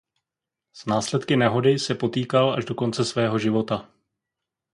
[0.73, 3.89] S následky nehody se potýkal až do konce svého života.